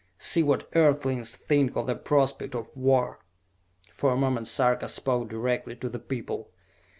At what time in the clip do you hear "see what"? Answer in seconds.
0.17-0.67